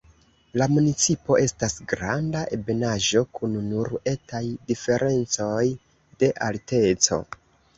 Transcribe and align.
La 0.59 0.67
municipo 0.75 1.35
estas 1.41 1.75
granda 1.91 2.41
ebenaĵo 2.57 3.23
kun 3.41 3.55
nur 3.67 3.93
etaj 4.15 4.43
diferencoj 4.73 5.63
de 6.25 6.33
alteco. 6.49 7.25